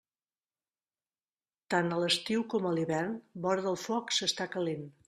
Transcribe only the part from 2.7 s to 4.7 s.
a l'hivern, vora del foc s'està